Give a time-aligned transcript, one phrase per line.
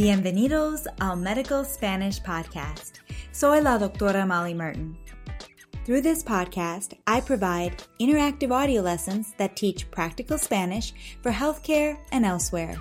[0.00, 3.00] Bienvenidos al Medical Spanish Podcast.
[3.32, 4.96] Soy la doctora Molly Martin.
[5.84, 12.24] Through this podcast, I provide interactive audio lessons that teach practical Spanish for healthcare and
[12.24, 12.80] elsewhere.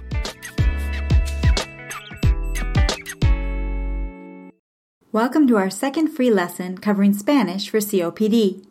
[5.11, 8.65] Welcome to our second free lesson covering Spanish for COPD.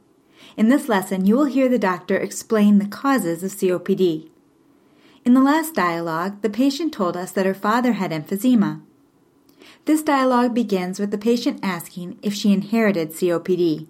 [0.56, 4.30] In this lesson, you will hear the doctor explain the causes of COPD.
[5.24, 8.80] In the last dialogue, the patient told us that her father had emphysema.
[9.84, 13.86] This dialogue begins with the patient asking if she inherited COPD.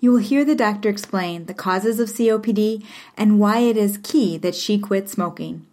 [0.00, 2.84] You will hear the doctor explain the causes of COPD
[3.16, 5.66] and why it is key that she quit smoking.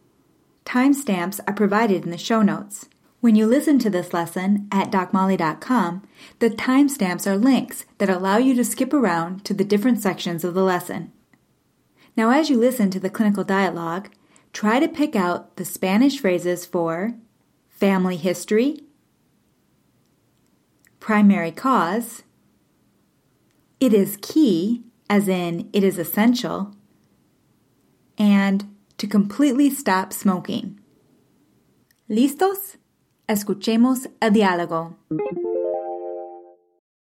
[0.65, 2.89] Timestamps are provided in the show notes.
[3.21, 6.03] When you listen to this lesson at docmolly.com,
[6.39, 10.53] the timestamps are links that allow you to skip around to the different sections of
[10.53, 11.11] the lesson.
[12.17, 14.09] Now, as you listen to the clinical dialogue,
[14.55, 17.13] try to pick out the Spanish phrases for
[17.67, 18.79] family history,
[21.01, 22.23] primary cause,
[23.81, 26.73] it is key, as in it is essential,
[28.17, 30.79] and to completely stop smoking.
[32.09, 32.77] ¿Listos?
[33.27, 34.95] Escuchemos el diálogo.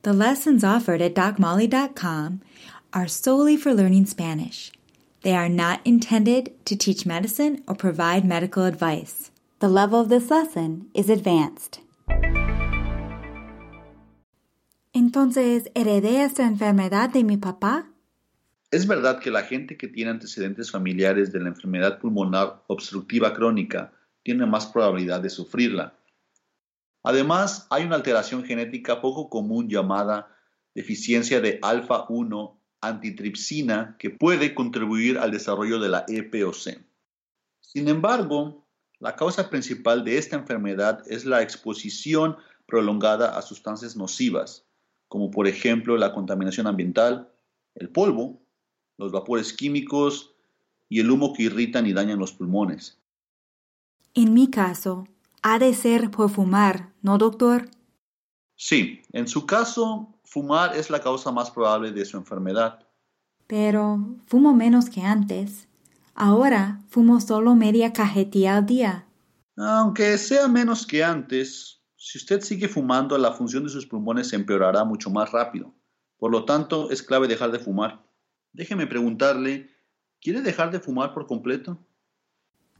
[0.02, 2.42] The lessons offered at DocMolly.com
[2.94, 4.72] are solely for learning Spanish.
[5.24, 9.32] They are not intended to teach medicine or provide medical advice.
[9.60, 11.80] The level of this lesson is advanced.
[14.94, 17.88] Entonces, ¿heredé esta enfermedad de mi papá?
[18.70, 23.94] Es verdad que la gente que tiene antecedentes familiares de la enfermedad pulmonar obstructiva crónica
[24.24, 25.94] tiene más probabilidad de sufrirla.
[27.02, 30.36] Además, hay una alteración genética poco común llamada
[30.76, 32.58] deficiencia de alfa-1
[32.88, 36.80] antitripsina que puede contribuir al desarrollo de la EPOC.
[37.62, 38.66] Sin embargo,
[39.00, 44.66] la causa principal de esta enfermedad es la exposición prolongada a sustancias nocivas,
[45.08, 47.32] como por ejemplo la contaminación ambiental,
[47.76, 48.42] el polvo,
[48.98, 50.36] los vapores químicos
[50.90, 53.00] y el humo que irritan y dañan los pulmones.
[54.14, 55.08] En mi caso,
[55.42, 57.70] ha de ser por fumar, ¿no, doctor?
[58.56, 62.83] Sí, en su caso, fumar es la causa más probable de su enfermedad.
[63.54, 65.68] Pero fumo menos que antes.
[66.16, 69.06] Ahora fumo solo media cajetilla al día.
[69.56, 74.38] Aunque sea menos que antes, si usted sigue fumando, la función de sus pulmones se
[74.38, 75.72] empeorará mucho más rápido.
[76.18, 78.04] Por lo tanto, es clave dejar de fumar.
[78.54, 79.70] Déjeme preguntarle,
[80.20, 81.78] ¿quiere dejar de fumar por completo?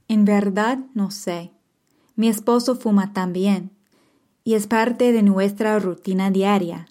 [0.08, 1.52] En verdad, no sé.
[2.16, 3.70] Mi esposo fuma también
[4.42, 6.88] y es parte de nuestra rutina diaria.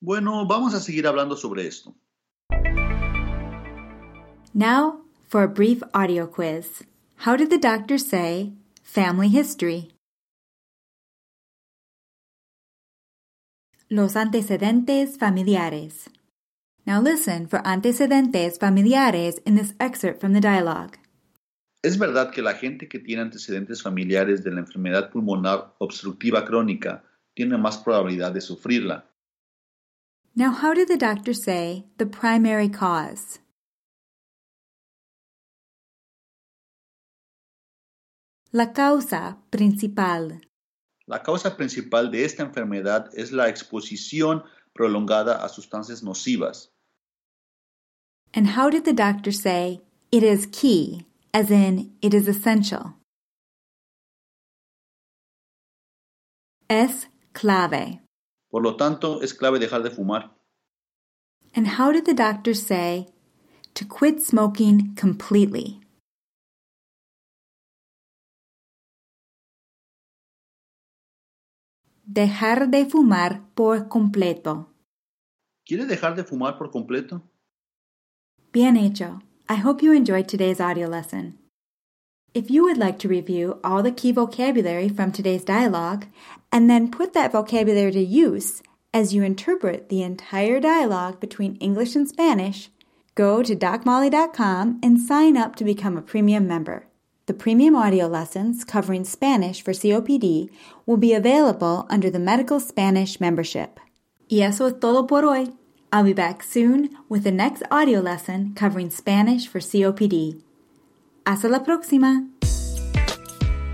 [0.00, 1.96] Bueno, vamos a seguir hablando sobre esto.
[4.58, 6.82] Now for a brief audio quiz.
[7.26, 9.90] How did the doctor say family history?
[13.90, 16.08] Los antecedentes familiares.
[16.86, 20.96] Now listen for antecedentes familiares in this excerpt from the dialogue.
[21.84, 27.04] Es verdad que la gente que tiene antecedentes familiares de la enfermedad pulmonar obstructiva crónica
[27.34, 29.04] tiene más probabilidad de sufrirla.
[30.34, 33.40] Now, how did the doctor say the primary cause?
[38.56, 40.40] La causa principal.
[41.06, 46.72] La causa principal de esta enfermedad es la exposición prolongada a sustancias nocivas.
[48.32, 52.94] And how did the doctor say it is key, as in it is essential?
[56.70, 58.00] Es clave.
[58.50, 60.30] Por lo tanto, es clave dejar de fumar.
[61.54, 63.08] And how did the doctor say
[63.74, 65.85] to quit smoking completely?
[72.08, 74.68] Dejar de fumar por completo.
[75.66, 77.22] ¿Quiere dejar de fumar por completo?
[78.52, 79.22] Bien hecho.
[79.48, 81.34] I hope you enjoyed today's audio lesson.
[82.32, 86.06] If you would like to review all the key vocabulary from today's dialogue
[86.52, 88.62] and then put that vocabulary to use
[88.94, 92.70] as you interpret the entire dialogue between English and Spanish,
[93.16, 96.86] go to docmolly.com and sign up to become a premium member.
[97.26, 100.48] The premium audio lessons covering Spanish for COPD
[100.86, 103.80] will be available under the Medical Spanish membership.
[104.30, 105.48] Y eso es todo por hoy.
[105.92, 110.40] I'll be back soon with the next audio lesson covering Spanish for COPD.
[111.26, 112.28] Hasta la próxima!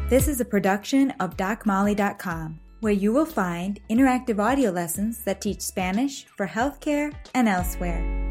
[0.08, 5.60] This is a production of DocMolly.com, where you will find interactive audio lessons that teach
[5.60, 8.21] Spanish for healthcare and elsewhere.